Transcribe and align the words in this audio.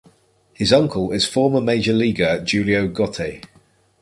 His 0.53 0.73
uncle 0.73 1.11
is 1.11 1.27
former 1.27 1.61
major 1.61 1.93
leaguer 1.93 2.41
Julio 2.43 2.87
Gotay. 2.87 3.43